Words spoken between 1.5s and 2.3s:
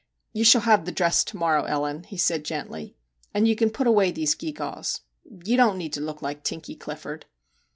Ellen,' he